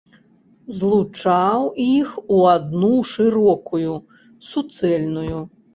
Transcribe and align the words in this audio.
Злучаў 0.77 1.61
іх 1.85 2.09
у 2.23 2.41
адну 2.55 2.91
шырокую, 3.13 3.95
суцэльную. 4.53 5.39